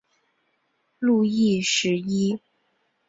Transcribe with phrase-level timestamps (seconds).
[0.97, 2.39] 路易十一。